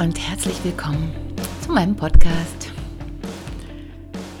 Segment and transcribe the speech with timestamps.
[0.00, 1.12] Und herzlich willkommen
[1.60, 2.72] zu meinem Podcast.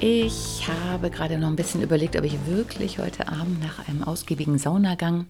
[0.00, 4.56] Ich habe gerade noch ein bisschen überlegt, ob ich wirklich heute Abend nach einem ausgiebigen
[4.56, 5.26] Saunagang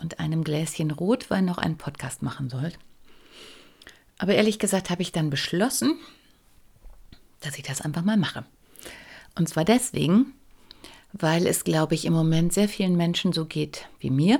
[0.00, 2.70] und einem Gläschen Rotwein noch einen Podcast machen soll.
[4.18, 5.98] Aber ehrlich gesagt habe ich dann beschlossen,
[7.40, 8.44] dass ich das einfach mal mache.
[9.36, 10.32] Und zwar deswegen,
[11.12, 14.38] weil es, glaube ich, im Moment sehr vielen Menschen so geht wie mir,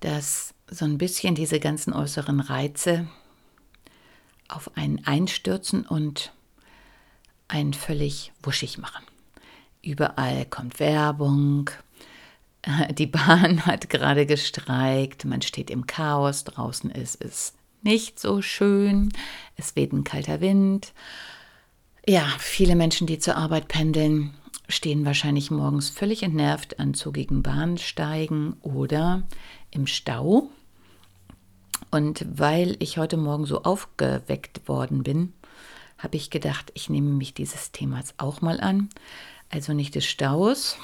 [0.00, 3.06] dass so ein bisschen diese ganzen äußeren Reize
[4.50, 6.32] auf einen einstürzen und
[7.48, 9.04] einen völlig wuschig machen.
[9.82, 11.70] Überall kommt Werbung,
[12.90, 19.10] die Bahn hat gerade gestreikt, man steht im Chaos, draußen ist es nicht so schön,
[19.56, 20.92] es weht ein kalter Wind.
[22.06, 24.34] Ja, viele Menschen, die zur Arbeit pendeln,
[24.68, 29.22] stehen wahrscheinlich morgens völlig entnervt an zugigen Bahnsteigen oder
[29.70, 30.50] im Stau
[31.90, 35.32] und weil ich heute Morgen so aufgeweckt worden bin,
[35.98, 38.88] habe ich gedacht, ich nehme mich dieses Themas auch mal an.
[39.50, 40.78] Also nicht des Staus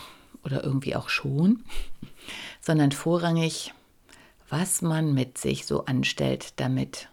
[0.45, 1.65] oder irgendwie auch schon,
[2.61, 3.73] sondern vorrangig,
[4.49, 7.09] was man mit sich so anstellt, damit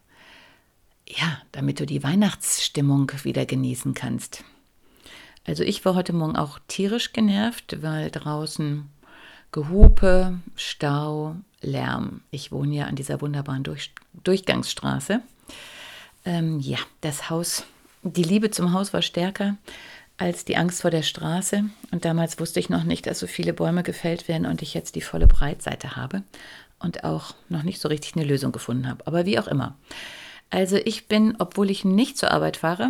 [1.07, 4.43] ja, damit du die Weihnachtsstimmung wieder genießen kannst.
[5.45, 8.89] Also ich war heute Morgen auch tierisch genervt, weil draußen
[9.53, 12.21] Gehupe, Stau, Lärm.
[12.31, 13.91] Ich wohne ja an dieser wunderbaren Durch
[14.23, 15.21] Durchgangsstraße.
[16.25, 17.63] Ähm, ja, das Haus,
[18.01, 19.55] die Liebe zum Haus war stärker
[20.17, 21.65] als die Angst vor der Straße.
[21.91, 24.95] Und damals wusste ich noch nicht, dass so viele Bäume gefällt werden und ich jetzt
[24.95, 26.23] die volle Breitseite habe
[26.79, 29.05] und auch noch nicht so richtig eine Lösung gefunden habe.
[29.05, 29.77] Aber wie auch immer.
[30.49, 32.89] Also ich bin, obwohl ich nicht zur Arbeit fahre,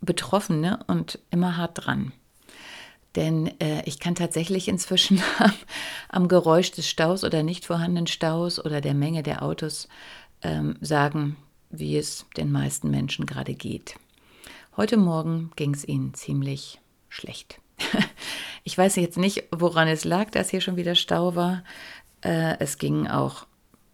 [0.00, 2.12] Betroffene und immer hart dran.
[3.16, 5.52] Denn äh, ich kann tatsächlich inzwischen am,
[6.08, 9.88] am, Geräusch des Staus oder nicht vorhandenen Staus oder der Menge der Autos
[10.42, 11.36] ähm, sagen,
[11.70, 13.96] wie es den meisten Menschen gerade geht.
[14.76, 16.78] Heute Morgen ging es ihnen ziemlich
[17.08, 17.60] schlecht.
[18.64, 21.64] ich weiß jetzt nicht, woran es lag, dass hier schon wieder Stau war.
[22.20, 23.46] Äh, es gingen auch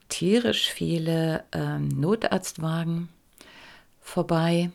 [0.08, 3.08] tierisch viele äh, Notarztwagen
[4.00, 4.70] vorbei,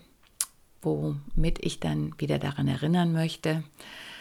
[0.81, 3.63] womit ich dann wieder daran erinnern möchte,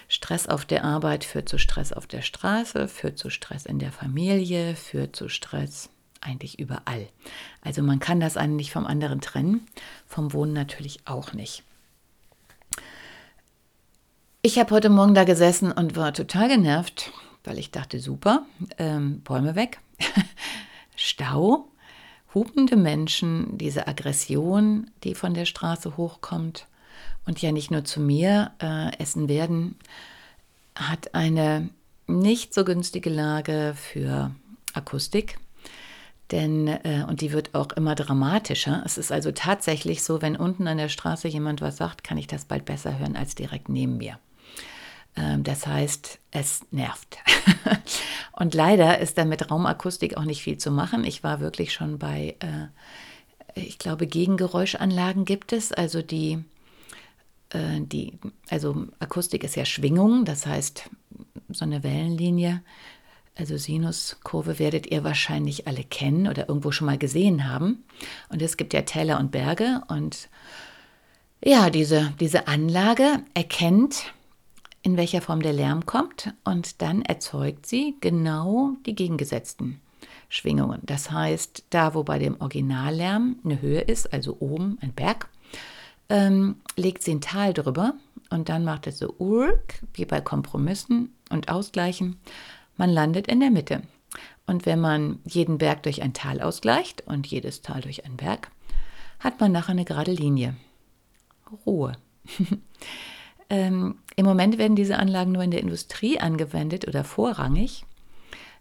[0.09, 3.93] Stress auf der Arbeit führt zu Stress auf der Straße, führt zu Stress in der
[3.93, 5.91] Familie, führt zu Stress
[6.21, 7.09] eigentlich überall.
[7.63, 9.67] Also man kann das einen nicht vom anderen trennen,
[10.07, 11.63] vom Wohnen natürlich auch nicht.
[14.43, 17.11] Ich habe heute Morgen da gesessen und war total genervt,
[17.43, 18.47] weil ich dachte, super,
[18.79, 19.81] ähm, Bäume weg,
[20.97, 21.69] Stau,
[22.33, 26.69] hupende Menschen, diese Aggression, die von der Straße hochkommt
[27.27, 29.77] und ja nicht nur zu mir äh, essen werden,
[30.75, 31.69] hat eine
[32.07, 34.31] nicht so günstige Lage für
[34.73, 35.39] Akustik.
[36.33, 38.83] Denn, äh, und die wird auch immer dramatischer.
[38.85, 42.27] Es ist also tatsächlich so, wenn unten an der Straße jemand was sagt, kann ich
[42.27, 44.19] das bald besser hören als direkt neben mir.
[45.17, 47.19] Ähm, das heißt, es nervt.
[48.33, 51.05] und leider ist da mit Raumakustik auch nicht viel zu machen.
[51.05, 56.45] Ich war wirklich schon bei, äh, ich glaube, Gegengeräuschanlagen gibt es, also die
[57.51, 58.19] äh, die,
[58.49, 60.91] also Akustik ist ja Schwingung, das heißt
[61.49, 62.63] so eine Wellenlinie,
[63.37, 67.85] also Sinuskurve werdet ihr wahrscheinlich alle kennen oder irgendwo schon mal gesehen haben.
[68.31, 70.31] Und es gibt ja Täler und Berge und
[71.45, 74.15] ja, diese, diese Anlage erkennt,
[74.83, 79.81] in welcher Form der Lärm kommt und dann erzeugt sie genau die gegengesetzten
[80.29, 80.81] Schwingungen.
[80.85, 85.29] Das heißt, da wo bei dem Originallärm eine Höhe ist, also oben ein Berg,
[86.09, 87.95] ähm, legt sie ein Tal drüber
[88.31, 92.19] und dann macht es so Urk, wie bei Kompromissen und Ausgleichen.
[92.77, 93.83] Man landet in der Mitte.
[94.47, 98.51] Und wenn man jeden Berg durch ein Tal ausgleicht und jedes Tal durch einen Berg,
[99.19, 100.55] hat man nachher eine gerade Linie.
[101.65, 101.93] Ruhe.
[103.51, 107.85] ähm, Im Moment werden diese Anlagen nur in der Industrie angewendet oder vorrangig.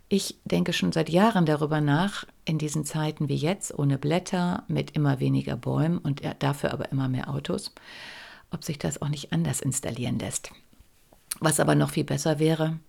[0.07, 4.91] Ich denke schon seit Jahren darüber nach, in diesen Zeiten wie jetzt, ohne Blätter, mit
[4.91, 7.73] immer weniger Bäumen und dafür aber immer mehr Autos,
[8.51, 10.51] ob sich das auch nicht anders installieren lässt.
[11.39, 12.79] Was aber noch viel besser wäre,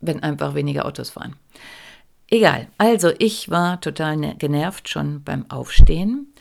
[0.00, 1.36] wenn einfach weniger Autos fahren.
[2.28, 2.68] Egal.
[2.78, 6.32] Also ich war total ne-, genervt schon beim Aufstehen.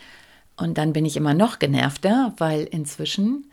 [0.55, 3.49] Und dann bin ich immer noch genervter, weil inzwischen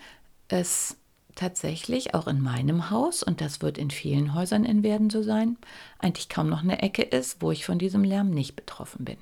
[0.48, 0.96] es
[1.36, 5.56] tatsächlich auch in meinem Haus, und das wird in vielen Häusern in Werden so sein,
[6.00, 9.18] eigentlich kaum noch eine Ecke ist, wo ich von diesem Lärm nicht betroffen bin.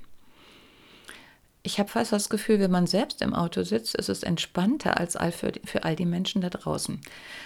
[1.66, 5.16] Ich habe fast das Gefühl, wenn man selbst im Auto sitzt, ist es entspannter als
[5.34, 7.00] für, für all die Menschen da draußen.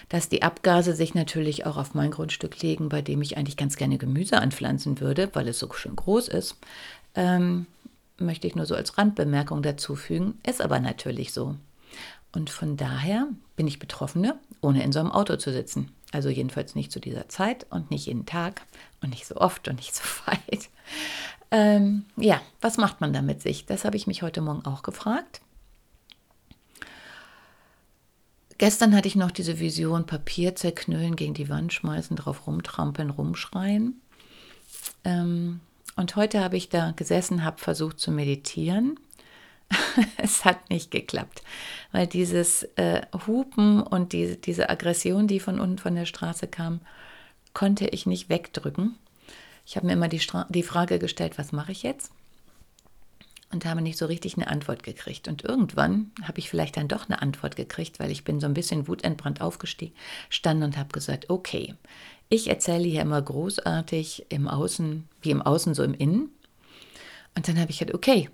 [0.08, 3.76] Dass die Abgase sich natürlich auch auf mein Grundstück legen, bei dem ich eigentlich ganz
[3.76, 6.56] gerne Gemüse anpflanzen würde, weil es so schön groß ist,
[7.14, 7.66] ähm,
[8.18, 11.54] möchte ich nur so als Randbemerkung dazu fügen, ist aber natürlich so.
[12.32, 15.92] Und von daher bin ich Betroffene, ohne in so einem Auto zu sitzen.
[16.12, 18.62] Also jedenfalls nicht zu dieser Zeit und nicht jeden Tag
[19.02, 20.68] und nicht so oft und nicht so weit.
[21.50, 23.66] Ähm, ja, was macht man da mit sich?
[23.66, 25.40] Das habe ich mich heute Morgen auch gefragt.
[28.58, 34.00] Gestern hatte ich noch diese Vision, Papier zerknüllen, gegen die Wand schmeißen, drauf rumtrampeln, rumschreien.
[35.04, 35.60] Ähm,
[35.94, 38.98] und heute habe ich da gesessen, habe versucht zu meditieren.
[40.16, 41.42] es hat nicht geklappt,
[41.92, 46.80] weil dieses äh, Hupen und die, diese Aggression, die von unten von der Straße kam,
[47.54, 48.96] konnte ich nicht wegdrücken.
[49.66, 52.12] Ich habe mir immer die, Stra die Frage gestellt, was mache ich jetzt?
[53.50, 55.26] Und habe nicht so richtig eine Antwort gekriegt.
[55.26, 58.54] Und irgendwann habe ich vielleicht dann doch eine Antwort gekriegt, weil ich bin so ein
[58.54, 61.74] bisschen wutentbrannt aufgestanden und habe gesagt, okay,
[62.28, 66.30] ich erzähle hier immer großartig im Außen, wie im Außen, so im Innen.
[67.34, 68.28] Und dann habe ich gesagt, okay,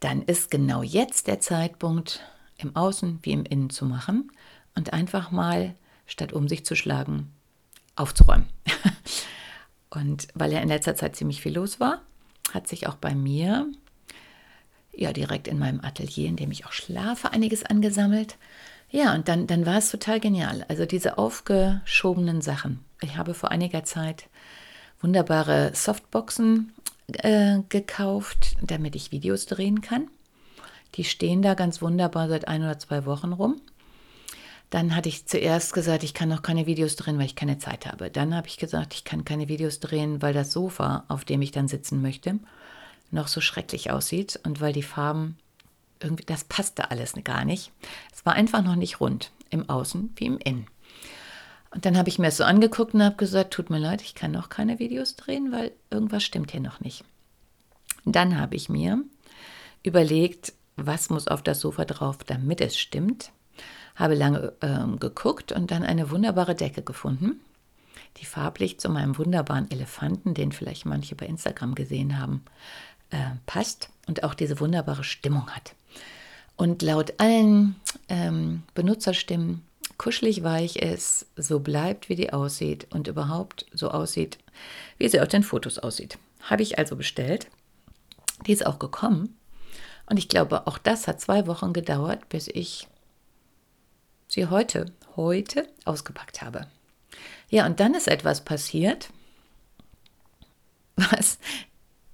[0.00, 2.20] dann ist genau jetzt der Zeitpunkt,
[2.56, 4.32] im Außen wie im Innen zu machen
[4.74, 5.74] und einfach mal,
[6.06, 7.32] statt um sich zu schlagen,
[7.96, 8.46] aufzuräumen.
[9.90, 12.00] Und weil ja in letzter Zeit ziemlich viel los war,
[12.52, 13.66] hat sich auch bei mir,
[14.92, 18.36] ja, direkt in meinem Atelier, in dem ich auch schlafe, einiges angesammelt.
[18.90, 20.64] Ja, und dann, dann war es total genial.
[20.68, 22.84] Also diese aufgeschobenen Sachen.
[23.00, 24.28] Ich habe vor einiger Zeit
[25.00, 26.72] wunderbare Softboxen
[27.16, 30.08] äh, gekauft, damit ich Videos drehen kann.
[30.94, 33.60] Die stehen da ganz wunderbar seit ein oder zwei Wochen rum.
[34.70, 37.86] Dann hatte ich zuerst gesagt, ich kann noch keine Videos drehen, weil ich keine Zeit
[37.86, 38.10] habe.
[38.10, 41.50] Dann habe ich gesagt, ich kann keine Videos drehen, weil das Sofa, auf dem ich
[41.50, 42.38] dann sitzen möchte,
[43.10, 45.36] noch so schrecklich aussieht und weil die Farben
[46.00, 47.72] irgendwie, das passte alles gar nicht.
[48.14, 50.66] Es war einfach noch nicht rund, im Außen wie im Innen.
[51.72, 54.14] Und dann habe ich mir das so angeguckt und habe gesagt, tut mir leid, ich
[54.14, 57.04] kann noch keine Videos drehen, weil irgendwas stimmt hier noch nicht.
[58.04, 59.02] Dann habe ich mir
[59.82, 63.30] überlegt, was muss auf das Sofa drauf, damit es stimmt
[64.00, 67.40] habe lange äh, geguckt und dann eine wunderbare Decke gefunden,
[68.16, 72.42] die farblich zu meinem wunderbaren Elefanten, den vielleicht manche bei Instagram gesehen haben,
[73.10, 75.74] äh, passt und auch diese wunderbare Stimmung hat.
[76.56, 77.76] Und laut allen
[78.08, 79.62] ähm, Benutzerstimmen
[80.00, 84.38] kuschelig weich ist, so bleibt, wie die aussieht und überhaupt so aussieht,
[84.96, 86.16] wie sie auf den Fotos aussieht.
[86.40, 87.48] Habe ich also bestellt.
[88.46, 89.36] Die ist auch gekommen.
[90.06, 92.88] Und ich glaube, auch das hat zwei Wochen gedauert, bis ich
[94.26, 94.86] sie heute,
[95.16, 96.66] heute ausgepackt habe.
[97.50, 99.10] Ja, und dann ist etwas passiert,
[100.96, 101.38] was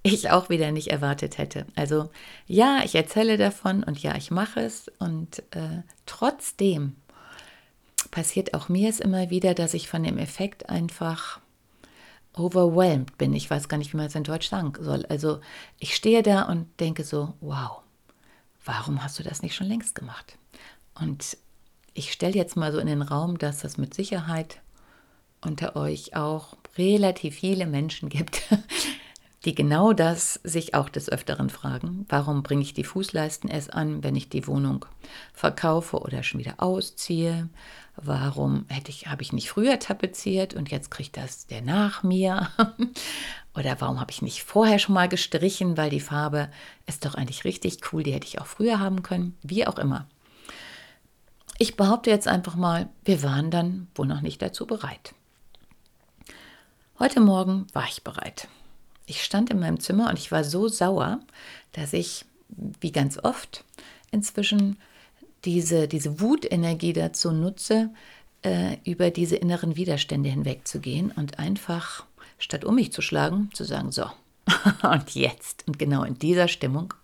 [0.02, 1.66] ich auch wieder nicht erwartet hätte.
[1.76, 2.10] Also
[2.48, 6.96] ja, ich erzähle davon und ja, ich mache es und äh, trotzdem
[8.08, 11.40] passiert auch mir es immer wieder, dass ich von dem Effekt einfach
[12.34, 13.32] overwhelmed bin.
[13.34, 15.06] Ich weiß gar nicht, wie man es in Deutsch sagen soll.
[15.06, 15.40] Also
[15.78, 17.80] ich stehe da und denke so, wow,
[18.64, 20.36] warum hast du das nicht schon längst gemacht?
[20.94, 21.36] Und
[21.94, 24.60] ich stelle jetzt mal so in den Raum, dass das mit Sicherheit
[25.40, 28.42] unter euch auch relativ viele Menschen gibt,
[29.46, 32.04] die genau das sich auch des Öfteren fragen.
[32.08, 34.84] Warum bringe ich die Fußleisten erst an, wenn ich die Wohnung
[35.32, 37.48] verkaufe oder schon wieder ausziehe?
[37.94, 42.50] Warum hätte ich, habe ich nicht früher tapeziert und jetzt kriegt das der nach mir?
[43.54, 46.50] oder warum habe ich nicht vorher schon mal gestrichen, weil die Farbe
[46.86, 50.08] ist doch eigentlich richtig cool, die hätte ich auch früher haben können, wie auch immer.
[51.58, 55.14] Ich behaupte jetzt einfach mal, wir waren dann wohl noch nicht dazu bereit.
[56.98, 58.48] Heute Morgen war ich bereit.
[59.06, 61.20] Ich stand in meinem Zimmer und ich war so sauer,
[61.72, 63.64] dass ich, wie ganz oft,
[64.10, 64.78] inzwischen
[65.44, 67.90] diese, diese Wutenergie dazu nutze,
[68.42, 72.04] äh, über diese inneren Widerstände hinwegzugehen und einfach,
[72.38, 74.06] statt um mich zu schlagen, zu sagen, so,
[74.82, 76.94] und jetzt, und genau in dieser Stimmung,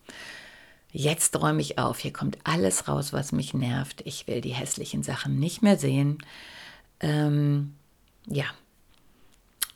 [0.92, 4.02] Jetzt räume ich auf, hier kommt alles raus, was mich nervt.
[4.04, 6.18] Ich will die hässlichen Sachen nicht mehr sehen.
[7.00, 7.74] Ähm,
[8.26, 8.44] ja,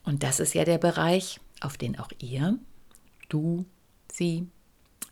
[0.05, 2.59] und das ist ja der Bereich, auf den auch ihr,
[3.29, 3.65] du,
[4.11, 4.49] sie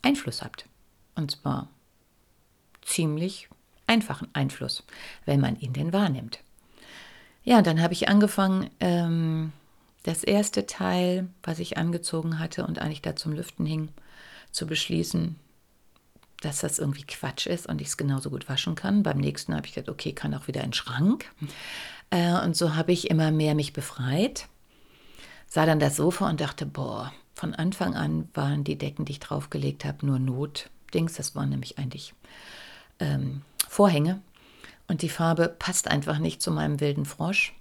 [0.02, 0.66] Einfluss habt.
[1.14, 1.68] Und zwar
[2.82, 3.48] ziemlich
[3.86, 4.82] einfachen Einfluss,
[5.24, 6.40] wenn man ihn denn wahrnimmt.
[7.44, 9.52] Ja, dann habe ich angefangen, ähm,
[10.02, 13.88] das erste Teil, was ich angezogen hatte und eigentlich da zum Lüften hing,
[14.50, 15.36] zu beschließen,
[16.40, 19.02] dass das irgendwie Quatsch ist und ich es genauso gut waschen kann.
[19.02, 21.30] Beim nächsten habe ich gedacht, okay, kann auch wieder in den Schrank.
[22.10, 24.46] Äh, und so habe ich immer mehr mich befreit,
[25.54, 29.20] sah dann das Sofa und dachte, boah, von Anfang an waren die Decken, die ich
[29.20, 31.14] draufgelegt habe, nur Notdings.
[31.14, 32.12] Das waren nämlich eigentlich
[32.98, 34.20] ähm, Vorhänge.
[34.88, 37.54] Und die Farbe passt einfach nicht zu meinem wilden Frosch.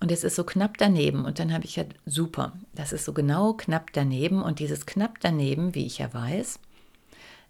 [0.00, 1.26] Und es ist so knapp daneben.
[1.26, 4.42] Und dann habe ich ja, super, das ist so genau knapp daneben.
[4.42, 6.58] Und dieses knapp daneben, wie ich ja weiß,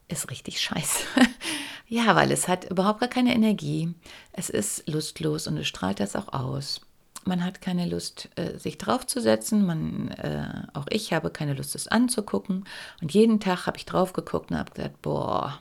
[0.08, 1.04] ist richtig scheiße.
[1.86, 3.94] ja, weil es hat überhaupt gar keine Energie.
[4.32, 6.80] Es ist lustlos und es strahlt das auch aus.
[7.24, 9.64] Man hat keine Lust, äh, sich draufzusetzen.
[9.64, 12.64] Man, äh, auch ich habe keine Lust, es anzugucken.
[13.00, 15.60] Und jeden Tag habe ich drauf geguckt und habe gedacht, boah,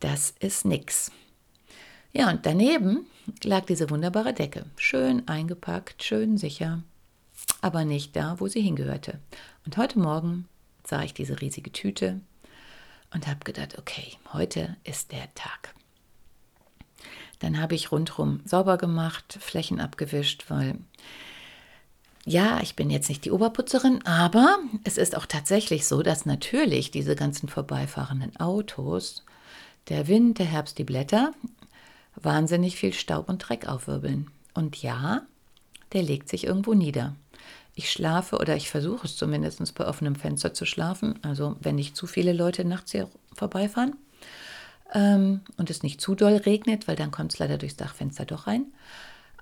[0.00, 1.12] das ist nix.
[2.12, 3.06] Ja, und daneben
[3.44, 6.82] lag diese wunderbare Decke, schön eingepackt, schön sicher,
[7.60, 9.20] aber nicht da, wo sie hingehörte.
[9.64, 10.48] Und heute Morgen
[10.84, 12.20] sah ich diese riesige Tüte
[13.14, 15.74] und habe gedacht, okay, heute ist der Tag.
[17.40, 20.76] Dann habe ich rundherum sauber gemacht, Flächen abgewischt, weil
[22.26, 26.90] ja, ich bin jetzt nicht die Oberputzerin, aber es ist auch tatsächlich so, dass natürlich
[26.90, 29.24] diese ganzen vorbeifahrenden Autos,
[29.88, 31.32] der Wind, der Herbst, die Blätter
[32.16, 34.30] wahnsinnig viel Staub und Dreck aufwirbeln.
[34.52, 35.22] Und ja,
[35.94, 37.16] der legt sich irgendwo nieder.
[37.74, 41.96] Ich schlafe oder ich versuche es zumindest bei offenem Fenster zu schlafen, also wenn nicht
[41.96, 43.96] zu viele Leute nachts hier vorbeifahren
[44.92, 48.46] ähm, und es nicht zu doll regnet, weil dann kommt es leider durchs Dachfenster doch
[48.46, 48.66] rein.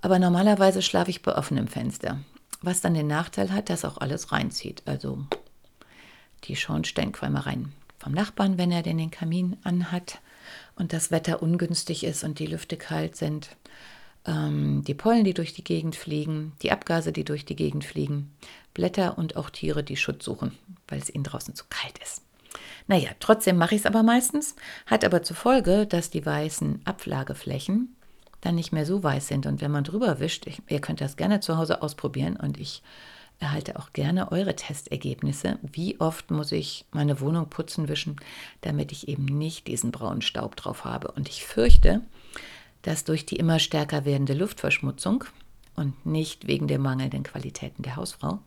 [0.01, 2.21] Aber normalerweise schlafe ich bei offenem Fenster,
[2.63, 4.83] was dann den Nachteil hat, dass auch alles reinzieht.
[4.87, 5.25] Also
[6.45, 10.21] die Schornsteinqualmereien vom Nachbarn, wenn er denn den Kamin anhat,
[10.77, 13.57] und das Wetter ungünstig ist und die Lüfte kalt sind,
[14.27, 18.33] ähm, die Pollen, die durch die Gegend fliegen, die Abgase, die durch die Gegend fliegen,
[18.75, 22.23] Blätter und auch Tiere, die Schutz suchen, weil es ihnen draußen zu kalt ist.
[22.89, 27.95] Naja, trotzdem mache ich es aber meistens, hat aber zur Folge, dass die weißen Ablageflächen
[28.41, 29.47] dann nicht mehr so weiß sind.
[29.47, 32.83] Und wenn man drüber wischt, ich, ihr könnt das gerne zu Hause ausprobieren und ich
[33.41, 35.59] erhalte auch gerne eure Testergebnisse.
[35.63, 38.17] Wie oft muss ich meine Wohnung putzen, wischen,
[38.63, 41.13] damit ich eben nicht diesen braunen Staub drauf habe.
[41.13, 42.01] Und ich fürchte,
[42.83, 45.25] dass durch die immer stärker werdende Luftverschmutzung
[45.77, 48.39] und nicht wegen der mangelnden Qualitäten der Hausfrau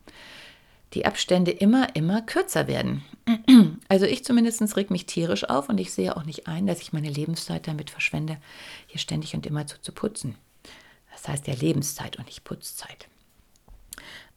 [0.94, 3.04] die Abstände immer, immer kürzer werden.
[3.88, 6.94] Also ich zumindest reg mich tierisch auf und ich sehe auch nicht ein, dass ich
[6.94, 8.38] meine Lebenszeit damit verschwende,
[8.86, 10.36] hier ständig und immer zu, zu putzen.
[11.12, 13.06] Das heißt ja Lebenszeit und nicht Putzzeit.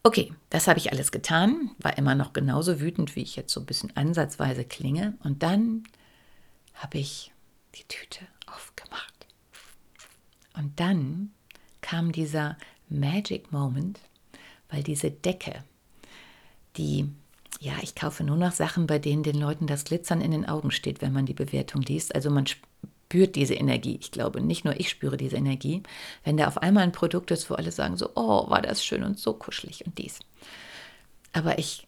[0.02, 3.60] Okay, das habe ich alles getan, war immer noch genauso wütend, wie ich jetzt so
[3.60, 5.16] ein bisschen ansatzweise klinge.
[5.24, 5.84] Und dann
[6.74, 7.32] habe ich
[7.74, 9.26] die Tüte aufgemacht.
[10.54, 11.32] Und dann
[11.80, 12.56] kam dieser
[12.88, 13.98] Magic Moment,
[14.68, 15.64] weil diese Decke,
[16.76, 17.08] die,
[17.60, 20.70] ja, ich kaufe nur noch Sachen, bei denen den Leuten das Glitzern in den Augen
[20.70, 22.14] steht, wenn man die Bewertung liest.
[22.14, 23.98] Also man spürt diese Energie.
[24.00, 25.82] Ich glaube, nicht nur ich spüre diese Energie.
[26.24, 29.02] Wenn da auf einmal ein Produkt ist, wo alle sagen so, oh, war das schön
[29.02, 30.20] und so kuschelig und dies.
[31.32, 31.86] Aber ich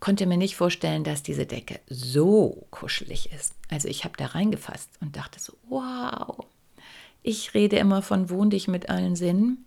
[0.00, 3.54] konnte mir nicht vorstellen, dass diese Decke so kuschelig ist.
[3.70, 6.44] Also ich habe da reingefasst und dachte so, wow.
[7.22, 9.64] Ich rede immer von wohn dich mit allen Sinnen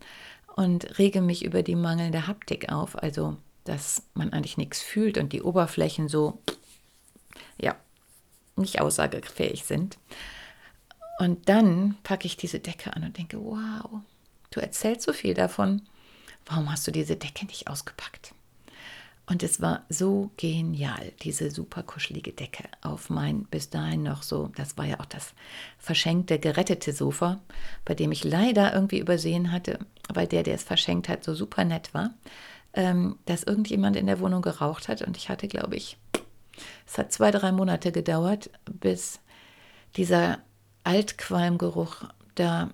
[0.56, 5.34] und rege mich über die mangelnde Haptik auf, also dass man eigentlich nichts fühlt und
[5.34, 6.40] die Oberflächen so,
[7.60, 7.76] ja,
[8.56, 9.98] nicht aussagefähig sind.
[11.20, 14.02] Und dann packe ich diese Decke an und denke, wow,
[14.52, 15.82] du erzählst so viel davon.
[16.46, 18.34] Warum hast du diese Decke nicht ausgepackt?
[19.28, 24.52] Und es war so genial, diese super kuschelige Decke auf mein bis dahin noch so,
[24.56, 25.34] das war ja auch das
[25.80, 27.42] verschenkte, gerettete Sofa,
[27.86, 29.80] bei dem ich leider irgendwie übersehen hatte,
[30.14, 32.14] weil der, der es verschenkt hat, so super nett war,
[32.76, 35.02] ähm, dass irgendjemand in der Wohnung geraucht hat.
[35.02, 35.98] Und ich hatte, glaube ich,
[36.86, 39.20] es hat zwei, drei Monate gedauert, bis
[39.98, 40.40] dieser
[40.84, 42.04] Altqualmgeruch
[42.36, 42.70] da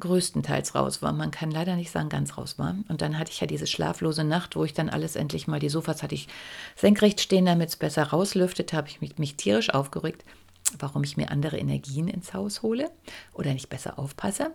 [0.00, 1.12] größtenteils raus war.
[1.12, 2.74] Man kann leider nicht sagen, ganz raus war.
[2.88, 5.68] Und dann hatte ich ja diese schlaflose Nacht, wo ich dann alles endlich mal, die
[5.68, 6.28] Sofas hatte ich
[6.76, 10.24] senkrecht stehen, damit es besser rauslüftet, habe ich mich, mich tierisch aufgeregt,
[10.78, 12.90] warum ich mir andere Energien ins Haus hole
[13.32, 14.50] oder nicht besser aufpasse.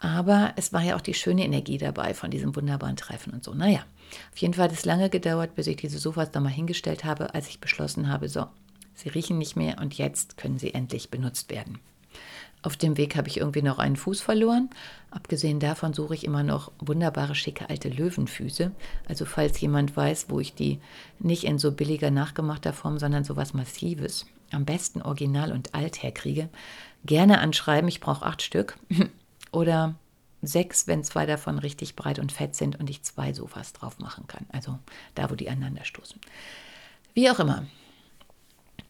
[0.00, 3.54] Aber es war ja auch die schöne Energie dabei von diesem wunderbaren Treffen und so.
[3.54, 3.84] Naja,
[4.32, 7.34] auf jeden Fall hat es lange gedauert, bis ich diese Sofas da mal hingestellt habe,
[7.34, 8.46] als ich beschlossen habe, so,
[9.00, 11.78] Sie riechen nicht mehr und jetzt können sie endlich benutzt werden.
[12.62, 14.68] Auf dem Weg habe ich irgendwie noch einen Fuß verloren.
[15.10, 18.70] Abgesehen davon suche ich immer noch wunderbare, schicke alte Löwenfüße.
[19.08, 20.78] Also falls jemand weiß, wo ich die
[21.18, 26.02] nicht in so billiger, nachgemachter Form, sondern so was Massives, am besten original und alt
[26.02, 26.50] herkriege,
[27.06, 27.88] gerne anschreiben.
[27.88, 28.76] Ich brauche acht Stück.
[29.52, 29.96] Oder
[30.42, 34.26] sechs, wenn zwei davon richtig breit und fett sind und ich zwei Sofas drauf machen
[34.26, 34.46] kann.
[34.50, 34.78] Also
[35.14, 36.20] da, wo die aneinander stoßen.
[37.14, 37.66] Wie auch immer.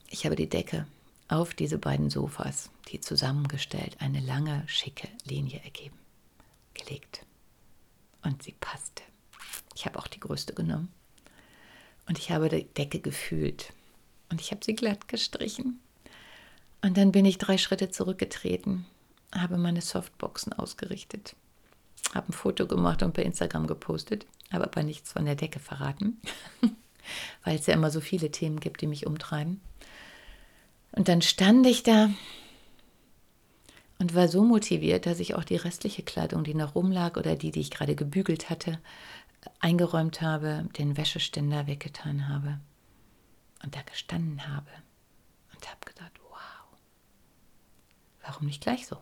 [0.09, 0.87] Ich habe die Decke
[1.29, 5.99] auf diese beiden Sofas, die zusammengestellt eine lange, schicke Linie ergeben,
[6.75, 7.25] gelegt.
[8.23, 9.02] Und sie passte.
[9.75, 10.93] Ich habe auch die größte genommen.
[12.07, 13.73] Und ich habe die Decke gefühlt.
[14.31, 15.81] Und ich habe sie glatt gestrichen.
[16.83, 18.87] Und dann bin ich drei Schritte zurückgetreten,
[19.32, 21.37] habe meine Softboxen ausgerichtet,
[22.14, 26.20] habe ein Foto gemacht und per Instagram gepostet, habe aber nichts von der Decke verraten,
[27.44, 29.60] weil es ja immer so viele Themen gibt, die mich umtreiben.
[30.92, 32.10] Und dann stand ich da
[33.99, 37.52] und war so motiviert, dass ich auch die restliche Kleidung, die noch rumlag oder die,
[37.52, 38.80] die ich gerade gebügelt hatte,
[39.60, 42.60] eingeräumt habe, den Wäscheständer weggetan habe
[43.62, 44.70] und da gestanden habe
[45.54, 46.78] und habe gedacht, wow,
[48.22, 48.96] warum nicht gleich so?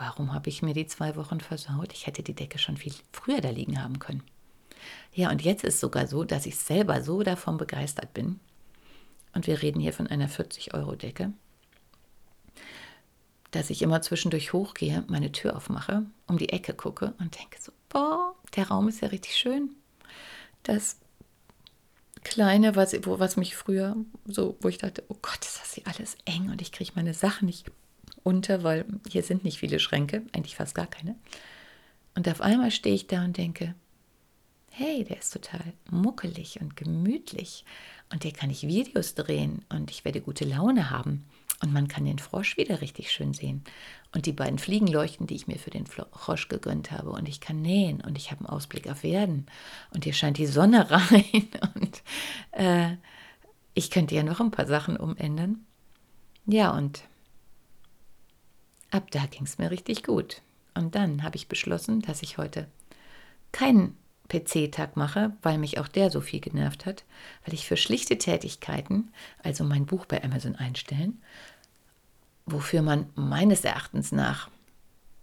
[0.00, 1.92] Warum habe ich mir die zwei Wochen versaut?
[1.92, 4.22] Ich hätte die Decke schon viel früher da liegen haben können.
[5.12, 8.40] Ja, und jetzt ist sogar so, dass ich selber so davon begeistert bin.
[9.34, 11.34] Und wir reden hier von einer 40-Euro-Decke,
[13.50, 17.70] dass ich immer zwischendurch hochgehe, meine Tür aufmache, um die Ecke gucke und denke so,
[17.90, 19.68] boah, der Raum ist ja richtig schön.
[20.62, 20.96] Das
[22.24, 25.86] Kleine, was, wo, was mich früher so, wo ich dachte, oh Gott, ist das hier
[25.86, 27.70] alles eng und ich kriege meine Sachen nicht
[28.22, 31.16] unter, weil hier sind nicht viele Schränke, eigentlich fast gar keine.
[32.14, 33.74] Und auf einmal stehe ich da und denke,
[34.70, 37.64] hey, der ist total muckelig und gemütlich
[38.12, 41.24] und hier kann ich Videos drehen und ich werde gute Laune haben.
[41.62, 43.62] Und man kann den Frosch wieder richtig schön sehen.
[44.14, 47.10] Und die beiden Fliegenleuchten, die ich mir für den Frosch gegönnt habe.
[47.10, 49.46] Und ich kann nähen und ich habe einen Ausblick auf Werden.
[49.92, 51.48] Und hier scheint die Sonne rein.
[51.74, 52.02] Und
[52.52, 52.96] äh,
[53.74, 55.66] ich könnte ja noch ein paar Sachen umändern.
[56.46, 57.02] Ja, und
[58.90, 60.42] ab da ging es mir richtig gut.
[60.74, 62.68] Und dann habe ich beschlossen, dass ich heute
[63.52, 63.96] keinen
[64.28, 67.04] PC-Tag mache, weil mich auch der so viel genervt hat,
[67.44, 71.20] weil ich für schlichte Tätigkeiten, also mein Buch bei Amazon einstellen,
[72.46, 74.48] wofür man meines Erachtens nach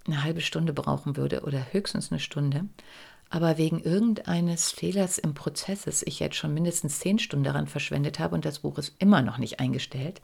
[0.06, 2.66] eine halbe Stunde brauchen würde oder höchstens eine Stunde,
[3.30, 8.36] aber wegen irgendeines Fehlers im Prozess ich jetzt schon mindestens zehn Stunden daran verschwendet habe
[8.36, 10.22] und das Buch ist immer noch nicht eingestellt,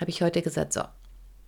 [0.00, 0.82] habe ich heute gesagt, so,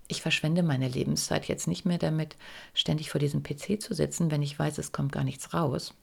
[0.08, 2.36] ich verschwende meine Lebenszeit jetzt nicht mehr damit,
[2.74, 5.94] ständig vor diesem PC zu sitzen, wenn ich weiß, es kommt gar nichts raus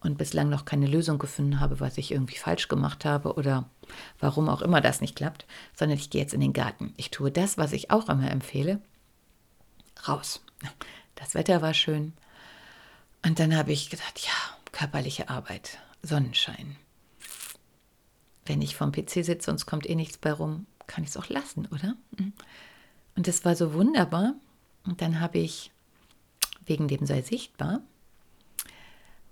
[0.00, 3.68] und bislang noch keine Lösung gefunden habe, was ich irgendwie falsch gemacht habe oder
[4.20, 6.94] warum auch immer das nicht klappt, sondern ich gehe jetzt in den Garten.
[6.96, 8.80] Ich tue das, was ich auch immer empfehle.
[10.06, 10.40] Raus.
[11.16, 12.12] Das Wetter war schön.
[13.24, 16.76] Und dann habe ich gedacht, ja, körperliche Arbeit, Sonnenschein.
[18.46, 21.16] Wenn ich vom PC sitze und es kommt eh nichts bei rum, kann ich es
[21.16, 21.96] auch lassen, oder?
[23.18, 24.34] Und das war so wunderbar.
[24.86, 25.72] Und dann habe ich,
[26.66, 27.80] wegen dem sei sichtbar,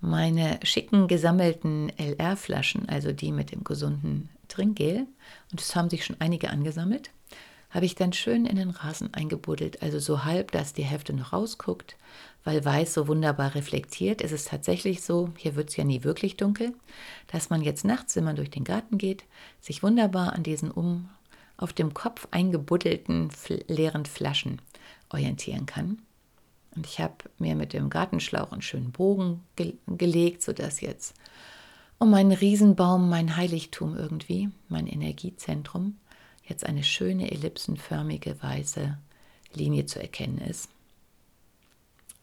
[0.00, 5.06] meine schicken gesammelten LR-Flaschen, also die mit dem gesunden Trinkgel,
[5.52, 7.10] und es haben sich schon einige angesammelt,
[7.70, 11.32] habe ich dann schön in den Rasen eingebuddelt, also so halb, dass die Hälfte noch
[11.32, 11.96] rausguckt,
[12.42, 14.20] weil weiß so wunderbar reflektiert.
[14.20, 16.74] Es ist tatsächlich so, hier wird es ja nie wirklich dunkel,
[17.28, 19.22] dass man jetzt nachts, wenn man durch den Garten geht,
[19.60, 21.08] sich wunderbar an diesen um
[21.56, 23.30] auf dem Kopf eingebuddelten
[23.68, 24.60] leeren Flaschen
[25.10, 26.02] orientieren kann.
[26.74, 31.14] Und ich habe mir mit dem Gartenschlauch einen schönen Bogen ge gelegt, sodass jetzt
[31.98, 35.96] um meinen Riesenbaum, mein Heiligtum irgendwie, mein Energiezentrum,
[36.44, 38.98] jetzt eine schöne ellipsenförmige weiße
[39.54, 40.68] Linie zu erkennen ist.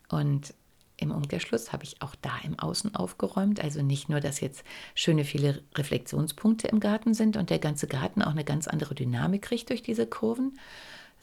[0.10, 0.54] Und
[0.98, 3.64] im Umkehrschluss habe ich auch da im Außen aufgeräumt.
[3.64, 4.64] Also nicht nur, dass jetzt
[4.96, 9.42] schöne viele Reflexionspunkte im Garten sind und der ganze Garten auch eine ganz andere Dynamik
[9.42, 10.60] kriegt durch diese Kurven,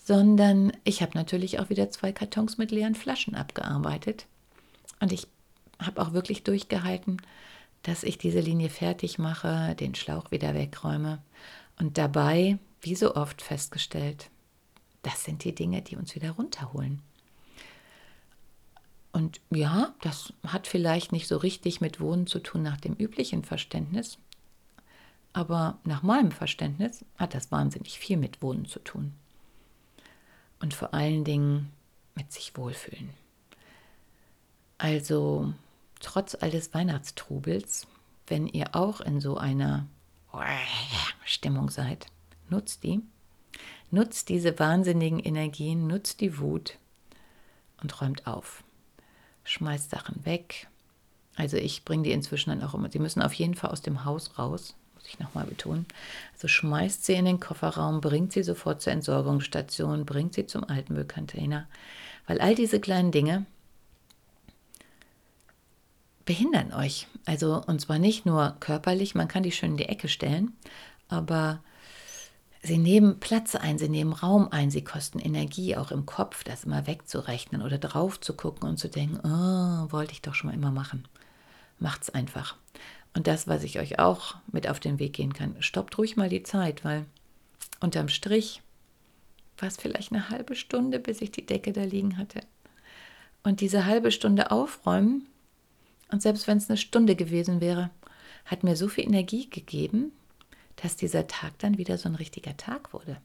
[0.04, 4.26] sondern ich habe natürlich auch wieder zwei Kartons mit leeren Flaschen abgearbeitet.
[4.98, 5.26] Und ich
[5.78, 7.18] habe auch wirklich durchgehalten,
[7.82, 11.22] dass ich diese Linie fertig mache, den Schlauch wieder wegräume
[11.78, 14.30] und dabei, wie so oft, festgestellt,
[15.02, 17.00] das sind die Dinge, die uns wieder runterholen.
[19.12, 23.44] Und ja, das hat vielleicht nicht so richtig mit Wohnen zu tun nach dem üblichen
[23.44, 24.18] Verständnis,
[25.32, 29.12] aber nach meinem Verständnis hat das wahnsinnig viel mit Wohnen zu tun
[30.60, 31.72] und vor allen Dingen
[32.14, 33.10] mit sich wohlfühlen.
[34.78, 35.52] Also
[36.00, 37.86] trotz all des Weihnachtstrubels,
[38.26, 39.86] wenn ihr auch in so einer
[41.24, 42.06] Stimmung seid,
[42.48, 43.00] nutzt die.
[43.90, 46.78] Nutzt diese wahnsinnigen Energien, nutzt die Wut
[47.82, 48.62] und räumt auf.
[49.50, 50.68] Schmeißt Sachen weg.
[51.34, 52.88] Also ich bringe die inzwischen dann auch immer.
[52.88, 55.86] Sie müssen auf jeden Fall aus dem Haus raus muss ich nochmal betonen.
[56.34, 61.66] Also schmeißt sie in den Kofferraum, bringt sie sofort zur Entsorgungsstation, bringt sie zum Altmüllcontainer.
[62.26, 63.46] Weil all diese kleinen Dinge
[66.26, 67.08] behindern euch.
[67.24, 70.52] Also, und zwar nicht nur körperlich, man kann die schön in die Ecke stellen,
[71.08, 71.60] aber
[72.62, 76.64] sie nehmen Platz ein, sie nehmen Raum ein, sie kosten Energie, auch im Kopf, das
[76.64, 80.56] immer wegzurechnen oder drauf zu gucken und zu denken, oh, wollte ich doch schon mal
[80.56, 81.06] immer machen.
[81.78, 82.56] Macht's einfach.
[83.14, 86.28] Und das, was ich euch auch mit auf den Weg gehen kann, stoppt ruhig mal
[86.28, 87.06] die Zeit, weil
[87.80, 88.62] unterm Strich
[89.58, 92.40] war es vielleicht eine halbe Stunde, bis ich die Decke da liegen hatte.
[93.42, 95.26] Und diese halbe Stunde aufräumen,
[96.10, 97.90] und selbst wenn es eine Stunde gewesen wäre,
[98.44, 100.12] hat mir so viel Energie gegeben,
[100.82, 103.20] dass dieser Tag dann wieder so ein richtiger Tag wurde.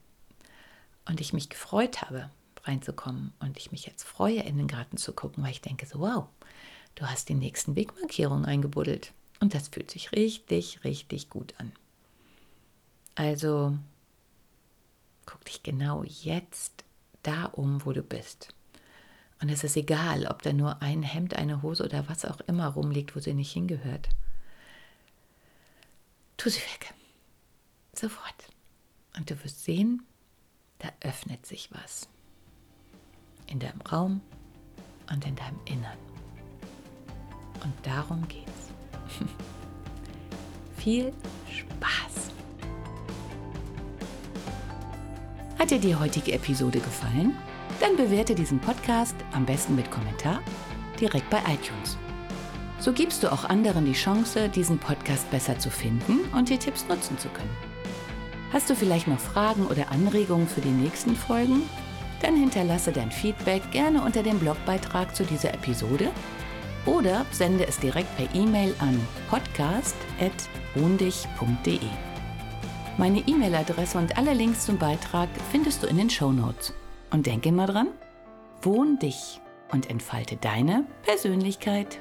[1.08, 2.30] Und ich mich gefreut habe,
[2.64, 3.34] reinzukommen.
[3.40, 6.26] Und ich mich jetzt freue, in den Garten zu gucken, weil ich denke so, wow,
[6.96, 9.14] du hast die nächsten Wegmarkierungen eingebuddelt.
[9.40, 11.72] Und das fühlt sich richtig, richtig gut an.
[13.16, 13.78] Also
[15.26, 16.84] guck dich genau jetzt
[17.24, 18.50] da um, wo du bist.
[19.42, 22.68] Und es ist egal, ob da nur ein Hemd, eine Hose oder was auch immer
[22.68, 24.10] rumliegt, wo sie nicht hingehört.
[26.38, 26.94] Tu sie weg.
[27.98, 28.50] Sofort.
[29.18, 30.04] Und du wirst sehen,
[30.80, 32.08] da öffnet sich was.
[33.48, 34.22] In deinem Raum
[35.12, 35.98] und in deinem Innern.
[37.64, 38.52] Und darum geht's.
[40.78, 41.14] Viel
[41.50, 42.32] Spaß!
[45.58, 47.36] Hat dir die heutige Episode gefallen?
[47.80, 50.42] Dann bewerte diesen Podcast am besten mit Kommentar
[51.00, 51.98] direkt bei iTunes.
[52.80, 56.88] So gibst du auch anderen die Chance, diesen Podcast besser zu finden und die Tipps
[56.88, 57.75] nutzen zu können.
[58.54, 61.64] Hast du vielleicht noch Fragen oder Anregungen für die nächsten Folgen?
[62.22, 66.10] Dann hinterlasse dein Feedback gerne unter dem Blogbeitrag zu dieser Episode
[66.86, 71.80] oder sende es direkt per E-Mail an podcast.wohndich.de.
[72.98, 76.74] Meine E-Mail-Adresse und alle Links zum Beitrag findest du in den Show Notes.
[77.12, 77.90] Und denke immer dran,
[78.62, 82.00] wohn dich und entfalte deine Persönlichkeit.